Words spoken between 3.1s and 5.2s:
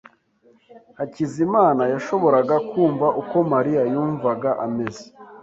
uko Mariya yumvaga ameze.